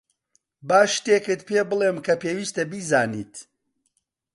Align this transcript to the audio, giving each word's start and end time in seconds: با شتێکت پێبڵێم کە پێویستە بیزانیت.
با 0.67 0.79
شتێکت 0.93 1.41
پێبڵێم 1.47 1.97
کە 2.05 2.13
پێویستە 2.21 2.63
بیزانیت. 2.71 3.33